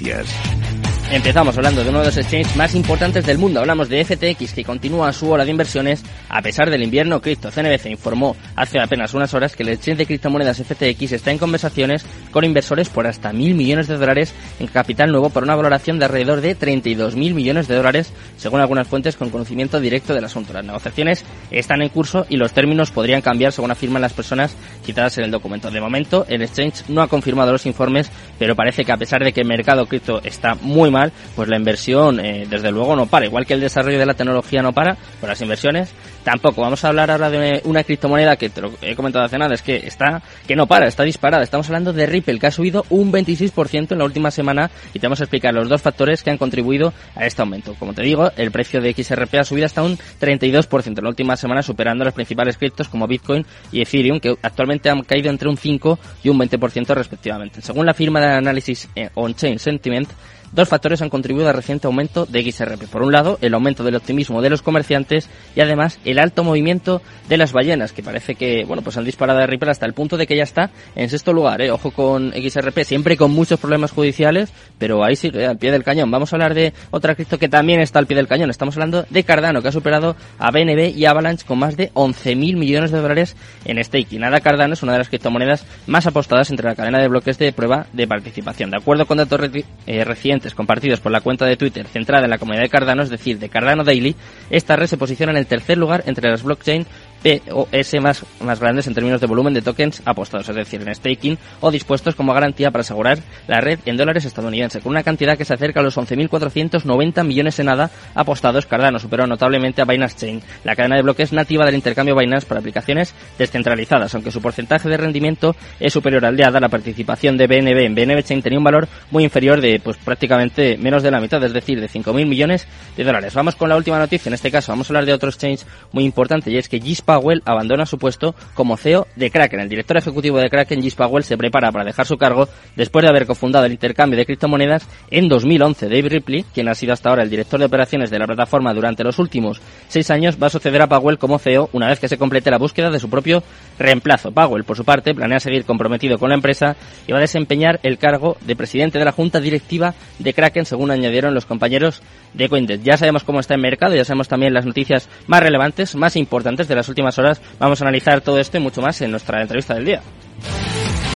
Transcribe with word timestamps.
Yes. 0.00 0.73
Empezamos 1.14 1.56
hablando 1.56 1.84
de 1.84 1.90
uno 1.90 2.00
de 2.00 2.06
los 2.06 2.16
exchanges 2.16 2.56
más 2.56 2.74
importantes 2.74 3.24
del 3.24 3.38
mundo. 3.38 3.60
Hablamos 3.60 3.88
de 3.88 4.04
FTX 4.04 4.52
que 4.52 4.64
continúa 4.64 5.12
su 5.12 5.30
ola 5.30 5.44
de 5.44 5.52
inversiones 5.52 6.02
a 6.28 6.42
pesar 6.42 6.68
del 6.70 6.82
invierno 6.82 7.20
cripto. 7.20 7.52
CNBC 7.52 7.86
informó 7.86 8.34
hace 8.56 8.80
apenas 8.80 9.14
unas 9.14 9.32
horas 9.32 9.54
que 9.54 9.62
el 9.62 9.68
exchange 9.68 9.98
de 9.98 10.06
criptomonedas 10.06 10.60
FTX 10.60 11.12
está 11.12 11.30
en 11.30 11.38
conversaciones 11.38 12.04
con 12.32 12.44
inversores 12.44 12.88
por 12.88 13.06
hasta 13.06 13.32
mil 13.32 13.54
millones 13.54 13.86
de 13.86 13.96
dólares 13.96 14.34
en 14.58 14.66
capital 14.66 15.12
nuevo 15.12 15.30
por 15.30 15.44
una 15.44 15.54
valoración 15.54 16.00
de 16.00 16.06
alrededor 16.06 16.40
de 16.40 16.56
32 16.56 17.14
mil 17.14 17.34
millones 17.34 17.68
de 17.68 17.76
dólares 17.76 18.12
según 18.36 18.60
algunas 18.60 18.88
fuentes 18.88 19.14
con 19.14 19.30
conocimiento 19.30 19.78
directo 19.78 20.14
del 20.14 20.24
asunto. 20.24 20.52
Las 20.52 20.64
negociaciones 20.64 21.24
están 21.52 21.80
en 21.82 21.90
curso 21.90 22.26
y 22.28 22.38
los 22.38 22.52
términos 22.52 22.90
podrían 22.90 23.22
cambiar 23.22 23.52
según 23.52 23.70
afirman 23.70 24.02
las 24.02 24.14
personas 24.14 24.56
citadas 24.84 25.16
en 25.18 25.24
el 25.26 25.30
documento. 25.30 25.70
De 25.70 25.80
momento, 25.80 26.26
el 26.28 26.42
exchange 26.42 26.88
no 26.88 27.02
ha 27.02 27.08
confirmado 27.08 27.52
los 27.52 27.66
informes, 27.66 28.10
pero 28.36 28.56
parece 28.56 28.84
que 28.84 28.90
a 28.90 28.96
pesar 28.96 29.22
de 29.22 29.32
que 29.32 29.42
el 29.42 29.46
mercado 29.46 29.86
cripto 29.86 30.20
está 30.24 30.56
muy 30.56 30.90
mal, 30.90 31.03
pues 31.34 31.48
la 31.48 31.56
inversión 31.56 32.20
eh, 32.20 32.46
desde 32.48 32.70
luego 32.70 32.96
no 32.96 33.06
para. 33.06 33.26
Igual 33.26 33.46
que 33.46 33.54
el 33.54 33.60
desarrollo 33.60 33.98
de 33.98 34.06
la 34.06 34.14
tecnología 34.14 34.62
no 34.62 34.72
para, 34.72 34.96
pues 35.20 35.28
las 35.28 35.40
inversiones 35.40 35.92
tampoco. 36.22 36.62
Vamos 36.62 36.84
a 36.84 36.88
hablar 36.88 37.10
ahora 37.10 37.30
de 37.30 37.60
una 37.64 37.84
criptomoneda 37.84 38.36
que 38.36 38.48
te 38.48 38.60
lo 38.60 38.72
he 38.82 38.96
comentado 38.96 39.24
hace 39.24 39.38
nada, 39.38 39.54
es 39.54 39.62
que 39.62 39.76
está, 39.76 40.22
que 40.46 40.56
no 40.56 40.66
para, 40.66 40.86
está 40.88 41.04
disparada. 41.04 41.42
Estamos 41.42 41.66
hablando 41.68 41.92
de 41.92 42.06
Ripple, 42.06 42.38
que 42.38 42.46
ha 42.46 42.50
subido 42.50 42.84
un 42.90 43.12
26% 43.12 43.92
en 43.92 43.98
la 43.98 44.04
última 44.04 44.30
semana 44.30 44.70
y 44.92 44.98
te 44.98 45.06
vamos 45.06 45.20
a 45.20 45.24
explicar 45.24 45.54
los 45.54 45.68
dos 45.68 45.82
factores 45.82 46.22
que 46.22 46.30
han 46.30 46.38
contribuido 46.38 46.92
a 47.14 47.26
este 47.26 47.42
aumento. 47.42 47.74
Como 47.78 47.92
te 47.92 48.02
digo, 48.02 48.30
el 48.36 48.50
precio 48.50 48.80
de 48.80 48.92
XRP 48.92 49.34
ha 49.34 49.44
subido 49.44 49.66
hasta 49.66 49.82
un 49.82 49.98
32% 50.20 50.98
en 50.98 51.04
la 51.04 51.10
última 51.10 51.36
semana, 51.36 51.62
superando 51.62 52.04
los 52.04 52.14
principales 52.14 52.56
criptos 52.56 52.88
como 52.88 53.06
Bitcoin 53.06 53.44
y 53.70 53.82
Ethereum, 53.82 54.18
que 54.20 54.36
actualmente 54.42 54.90
han 54.90 55.02
caído 55.02 55.30
entre 55.30 55.48
un 55.48 55.56
5 55.56 55.98
y 56.22 56.28
un 56.28 56.38
20% 56.38 56.94
respectivamente. 56.94 57.60
Según 57.60 57.86
la 57.86 57.94
firma 57.94 58.20
de 58.20 58.26
análisis 58.26 58.88
eh, 58.94 59.10
On-Chain 59.14 59.58
Sentiment, 59.58 60.08
Dos 60.54 60.68
factores 60.68 61.02
han 61.02 61.10
contribuido 61.10 61.48
al 61.48 61.56
reciente 61.56 61.88
aumento 61.88 62.26
de 62.26 62.48
XRP. 62.48 62.84
Por 62.84 63.02
un 63.02 63.10
lado, 63.10 63.38
el 63.40 63.54
aumento 63.54 63.82
del 63.82 63.96
optimismo 63.96 64.40
de 64.40 64.50
los 64.50 64.62
comerciantes 64.62 65.28
y 65.56 65.60
además 65.60 65.98
el 66.04 66.20
alto 66.20 66.44
movimiento 66.44 67.02
de 67.28 67.38
las 67.38 67.52
ballenas, 67.52 67.90
que 67.90 68.04
parece 68.04 68.36
que, 68.36 68.64
bueno, 68.64 68.80
pues 68.80 68.96
han 68.96 69.04
disparado 69.04 69.40
de 69.40 69.48
Ripple 69.48 69.72
hasta 69.72 69.84
el 69.84 69.94
punto 69.94 70.16
de 70.16 70.28
que 70.28 70.36
ya 70.36 70.44
está 70.44 70.70
en 70.94 71.10
sexto 71.10 71.32
lugar, 71.32 71.60
¿eh? 71.60 71.72
Ojo 71.72 71.90
con 71.90 72.32
XRP, 72.32 72.84
siempre 72.84 73.16
con 73.16 73.32
muchos 73.32 73.58
problemas 73.58 73.90
judiciales, 73.90 74.52
pero 74.78 75.02
ahí 75.02 75.16
sigue, 75.16 75.44
al 75.44 75.58
pie 75.58 75.72
del 75.72 75.82
cañón. 75.82 76.08
Vamos 76.12 76.32
a 76.32 76.36
hablar 76.36 76.54
de 76.54 76.72
otra 76.92 77.16
cripto 77.16 77.36
que 77.36 77.48
también 77.48 77.80
está 77.80 77.98
al 77.98 78.06
pie 78.06 78.16
del 78.16 78.28
cañón. 78.28 78.48
Estamos 78.48 78.76
hablando 78.76 79.04
de 79.10 79.24
Cardano, 79.24 79.60
que 79.60 79.68
ha 79.68 79.72
superado 79.72 80.14
a 80.38 80.52
BNB 80.52 80.96
y 80.96 81.04
Avalanche 81.04 81.44
con 81.44 81.58
más 81.58 81.76
de 81.76 81.90
11.000 81.94 82.56
millones 82.56 82.92
de 82.92 83.00
dólares 83.00 83.36
en 83.64 83.82
staking. 83.82 84.20
Nada 84.20 84.40
Cardano 84.40 84.74
es 84.74 84.84
una 84.84 84.92
de 84.92 84.98
las 84.98 85.08
criptomonedas 85.08 85.66
más 85.88 86.06
apostadas 86.06 86.50
entre 86.50 86.68
la 86.68 86.76
cadena 86.76 87.00
de 87.00 87.08
bloques 87.08 87.38
de 87.38 87.52
prueba 87.52 87.86
de 87.92 88.06
participación. 88.06 88.70
De 88.70 88.76
acuerdo 88.76 89.06
con 89.06 89.18
datos 89.18 89.40
eh, 89.86 90.04
recientes 90.04 90.43
compartidos 90.52 90.98
por 90.98 91.12
la 91.12 91.20
cuenta 91.20 91.46
de 91.46 91.56
Twitter 91.56 91.86
centrada 91.86 92.24
en 92.24 92.30
la 92.30 92.38
comunidad 92.38 92.64
de 92.64 92.68
Cardano, 92.68 93.04
es 93.04 93.08
decir, 93.08 93.38
de 93.38 93.48
Cardano 93.48 93.84
Daily, 93.84 94.16
esta 94.50 94.74
red 94.74 94.88
se 94.88 94.98
posiciona 94.98 95.30
en 95.30 95.38
el 95.38 95.46
tercer 95.46 95.78
lugar 95.78 96.02
entre 96.06 96.28
las 96.28 96.42
blockchain 96.42 96.84
POS 97.24 98.00
más, 98.02 98.22
más 98.40 98.60
grandes 98.60 98.86
en 98.86 98.92
términos 98.92 99.18
de 99.18 99.26
volumen 99.26 99.54
de 99.54 99.62
tokens 99.62 100.02
apostados, 100.04 100.46
es 100.50 100.56
decir, 100.56 100.82
en 100.82 100.94
staking 100.94 101.38
o 101.60 101.70
dispuestos 101.70 102.14
como 102.14 102.34
garantía 102.34 102.70
para 102.70 102.82
asegurar 102.82 103.18
la 103.48 103.62
red 103.62 103.78
en 103.86 103.96
dólares 103.96 104.26
estadounidenses, 104.26 104.82
con 104.82 104.90
una 104.90 105.02
cantidad 105.02 105.38
que 105.38 105.46
se 105.46 105.54
acerca 105.54 105.80
a 105.80 105.82
los 105.82 105.96
11.490 105.96 107.24
millones 107.24 107.58
en 107.58 107.66
nada 107.66 107.90
apostados. 108.14 108.66
Cardano 108.66 108.98
superó 108.98 109.26
notablemente 109.26 109.80
a 109.80 109.86
Binance 109.86 110.18
Chain, 110.18 110.42
la 110.64 110.76
cadena 110.76 110.96
de 110.96 111.02
bloques 111.02 111.32
nativa 111.32 111.64
del 111.64 111.76
intercambio 111.76 112.14
Binance 112.14 112.46
para 112.46 112.60
aplicaciones 112.60 113.14
descentralizadas, 113.38 114.14
aunque 114.14 114.30
su 114.30 114.42
porcentaje 114.42 114.90
de 114.90 114.98
rendimiento 114.98 115.56
es 115.80 115.94
superior 115.94 116.26
al 116.26 116.36
de 116.36 116.44
ADA, 116.44 116.60
la 116.60 116.68
participación 116.68 117.38
de 117.38 117.46
BNB 117.46 117.86
en 117.86 117.94
BNB 117.94 118.22
Chain 118.22 118.42
tenía 118.42 118.58
un 118.58 118.64
valor 118.64 118.86
muy 119.10 119.24
inferior 119.24 119.62
de 119.62 119.80
pues 119.82 119.96
prácticamente 119.96 120.76
menos 120.76 121.02
de 121.02 121.10
la 121.10 121.20
mitad, 121.20 121.42
es 121.42 121.54
decir, 121.54 121.80
de 121.80 121.88
5.000 121.88 122.26
millones 122.26 122.66
de 122.98 123.04
dólares. 123.04 123.32
Vamos 123.32 123.54
con 123.56 123.70
la 123.70 123.76
última 123.76 123.98
noticia, 123.98 124.28
en 124.28 124.34
este 124.34 124.50
caso 124.50 124.72
vamos 124.72 124.90
a 124.90 124.92
hablar 124.92 125.06
de 125.06 125.14
otro 125.14 125.30
exchange 125.30 125.64
muy 125.92 126.04
importante 126.04 126.50
y 126.50 126.58
es 126.58 126.68
que 126.68 126.80
Gispa 126.80 127.13
Powell 127.14 127.42
abandona 127.44 127.86
su 127.86 127.98
puesto 127.98 128.34
como 128.54 128.76
CEO 128.76 129.06
de 129.14 129.30
Kraken. 129.30 129.60
El 129.60 129.68
director 129.68 129.96
ejecutivo 129.96 130.38
de 130.38 130.50
Kraken, 130.50 130.82
Gis 130.82 130.94
Powell, 130.94 131.22
se 131.22 131.36
prepara 131.36 131.70
para 131.70 131.84
dejar 131.84 132.06
su 132.06 132.16
cargo 132.16 132.48
después 132.74 133.04
de 133.04 133.08
haber 133.08 133.26
cofundado 133.26 133.66
el 133.66 133.72
intercambio 133.72 134.18
de 134.18 134.26
criptomonedas 134.26 134.88
en 135.10 135.28
2011. 135.28 135.88
Dave 135.88 136.08
Ripley, 136.08 136.44
quien 136.52 136.68
ha 136.68 136.74
sido 136.74 136.92
hasta 136.92 137.10
ahora 137.10 137.22
el 137.22 137.30
director 137.30 137.60
de 137.60 137.66
operaciones 137.66 138.10
de 138.10 138.18
la 138.18 138.26
plataforma 138.26 138.74
durante 138.74 139.04
los 139.04 139.18
últimos 139.18 139.60
seis 139.88 140.10
años, 140.10 140.38
va 140.42 140.48
a 140.48 140.50
suceder 140.50 140.82
a 140.82 140.88
Powell 140.88 141.18
como 141.18 141.38
CEO 141.38 141.70
una 141.72 141.88
vez 141.88 142.00
que 142.00 142.08
se 142.08 142.18
complete 142.18 142.50
la 142.50 142.58
búsqueda 142.58 142.90
de 142.90 142.98
su 142.98 143.08
propio 143.08 143.42
reemplazo. 143.78 144.32
Powell, 144.32 144.64
por 144.64 144.76
su 144.76 144.84
parte, 144.84 145.14
planea 145.14 145.38
seguir 145.38 145.64
comprometido 145.64 146.18
con 146.18 146.30
la 146.30 146.34
empresa 146.34 146.76
y 147.06 147.12
va 147.12 147.18
a 147.18 147.20
desempeñar 147.20 147.78
el 147.82 147.98
cargo 147.98 148.36
de 148.40 148.56
presidente 148.56 148.98
de 148.98 149.04
la 149.04 149.12
junta 149.12 149.40
directiva 149.40 149.94
de 150.18 150.34
Kraken, 150.34 150.64
según 150.64 150.90
añadieron 150.90 151.34
los 151.34 151.46
compañeros 151.46 152.02
de 152.32 152.48
Coindesk. 152.48 152.82
Ya 152.82 152.96
sabemos 152.96 153.24
cómo 153.24 153.40
está 153.40 153.54
el 153.54 153.60
mercado, 153.60 153.94
ya 153.94 154.04
sabemos 154.04 154.28
también 154.28 154.52
las 154.52 154.66
noticias 154.66 155.08
más 155.26 155.42
relevantes, 155.42 155.94
más 155.94 156.16
importantes 156.16 156.68
de 156.68 156.74
las 156.74 156.88
últimas 156.88 157.03
horas. 157.18 157.40
Vamos 157.58 157.80
a 157.80 157.84
analizar 157.84 158.20
todo 158.20 158.38
esto 158.38 158.56
y 158.56 158.60
mucho 158.60 158.80
más 158.80 159.00
en 159.00 159.10
nuestra 159.10 159.40
entrevista 159.40 159.74
del 159.74 159.84
día. 159.84 160.02